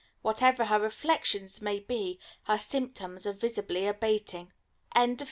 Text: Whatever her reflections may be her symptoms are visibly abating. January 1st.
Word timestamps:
Whatever 0.23 0.65
her 0.65 0.79
reflections 0.79 1.61
may 1.61 1.77
be 1.79 2.19
her 2.45 2.57
symptoms 2.57 3.27
are 3.27 3.33
visibly 3.33 3.85
abating. 3.85 4.51
January 4.95 5.17
1st. 5.17 5.19